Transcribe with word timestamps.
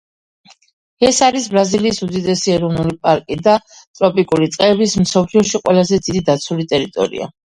ეს 1.07 1.17
არის 1.25 1.43
ბრაზილიის 1.55 1.99
უდიდესი 2.05 2.53
ეროვნული 2.55 2.95
პარკი 3.03 3.37
და 3.49 3.53
ტროპიკული 3.99 4.49
ტყეების 4.55 4.97
მსოფლიოში 5.05 5.63
ყველაზე 5.67 6.03
დიდი 6.09 6.25
დაცული 6.31 6.67
ტერიტორია. 6.73 7.29